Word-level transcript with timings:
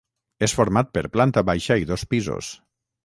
És 0.47 0.53
format 0.59 0.89
per 0.97 1.03
planta 1.17 1.43
baixa 1.53 1.77
i 1.83 1.87
dos 1.93 2.07
pisos. 2.15 2.51